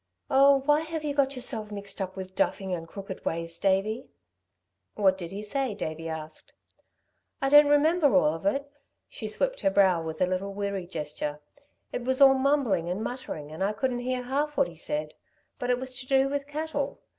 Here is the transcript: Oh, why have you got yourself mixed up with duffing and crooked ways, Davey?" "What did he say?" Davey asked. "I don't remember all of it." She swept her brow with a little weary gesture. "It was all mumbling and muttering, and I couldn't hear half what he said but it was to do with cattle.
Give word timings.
Oh, 0.31 0.61
why 0.65 0.79
have 0.79 1.03
you 1.03 1.13
got 1.13 1.35
yourself 1.35 1.69
mixed 1.71 2.01
up 2.01 2.15
with 2.15 2.33
duffing 2.33 2.73
and 2.73 2.87
crooked 2.87 3.23
ways, 3.23 3.59
Davey?" 3.59 4.09
"What 4.95 5.15
did 5.15 5.29
he 5.29 5.43
say?" 5.43 5.75
Davey 5.75 6.09
asked. 6.09 6.55
"I 7.39 7.49
don't 7.49 7.67
remember 7.67 8.15
all 8.15 8.33
of 8.33 8.47
it." 8.47 8.71
She 9.07 9.27
swept 9.27 9.61
her 9.61 9.69
brow 9.69 10.01
with 10.01 10.19
a 10.19 10.25
little 10.25 10.55
weary 10.55 10.87
gesture. 10.87 11.39
"It 11.93 12.01
was 12.03 12.19
all 12.19 12.33
mumbling 12.33 12.89
and 12.89 13.03
muttering, 13.03 13.51
and 13.51 13.63
I 13.63 13.73
couldn't 13.73 13.99
hear 13.99 14.23
half 14.23 14.57
what 14.57 14.67
he 14.67 14.75
said 14.75 15.13
but 15.59 15.69
it 15.69 15.77
was 15.77 15.95
to 15.99 16.07
do 16.07 16.27
with 16.27 16.47
cattle. 16.47 16.97